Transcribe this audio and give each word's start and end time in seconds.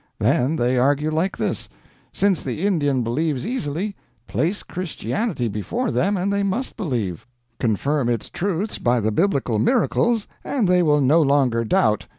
Then 0.17 0.55
they 0.55 0.79
argue 0.79 1.11
like 1.11 1.37
this: 1.37 1.69
since 2.11 2.41
the 2.41 2.65
Indian 2.65 3.03
believes 3.03 3.45
easily, 3.45 3.95
place 4.25 4.63
Christianity 4.63 5.47
before 5.47 5.91
them 5.91 6.17
and 6.17 6.33
they 6.33 6.41
must 6.41 6.75
believe; 6.75 7.27
confirm 7.59 8.09
its 8.09 8.27
truths 8.27 8.79
by 8.79 8.99
the 8.99 9.11
biblical 9.11 9.59
miracles, 9.59 10.27
and 10.43 10.67
they 10.67 10.81
will 10.81 11.01
no 11.01 11.21
longer 11.21 11.63
doubt. 11.63 12.07